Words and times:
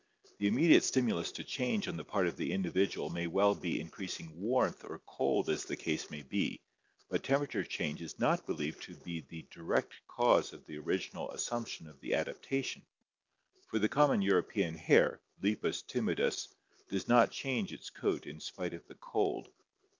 The 0.39 0.47
im 0.47 0.55
mediate 0.55 0.83
stimulus 0.83 1.31
to 1.33 1.43
change 1.43 1.87
on 1.87 1.95
the 1.95 2.03
part 2.03 2.25
of 2.25 2.35
the 2.35 2.53
individual 2.53 3.11
may 3.11 3.27
well 3.27 3.53
be 3.53 3.79
increasing 3.79 4.35
warmth 4.41 4.83
or 4.83 4.97
cold 5.05 5.47
as 5.47 5.65
the 5.65 5.75
case 5.75 6.09
may 6.09 6.23
be, 6.23 6.59
but 7.07 7.21
temperature 7.23 7.63
change 7.63 8.01
is 8.01 8.17
not 8.17 8.47
believed 8.47 8.81
to 8.81 8.95
be 8.95 9.21
the 9.21 9.45
direct 9.51 9.93
cause 10.07 10.53
of 10.53 10.65
the 10.65 10.79
original 10.79 11.27
assump 11.29 11.67
tion 11.67 11.85
of 11.87 11.99
the 11.99 12.15
adaptation, 12.15 12.81
for 13.67 13.77
the 13.77 13.89
common 13.89 14.23
European 14.23 14.73
hare, 14.73 15.21
Lepus 15.43 15.83
timidus, 15.83 16.47
does 16.89 17.07
not 17.07 17.29
change 17.29 17.71
its 17.71 17.91
coat 17.91 18.25
in 18.25 18.39
spite 18.39 18.73
of 18.73 18.87
the 18.87 18.95
cold. 18.95 19.49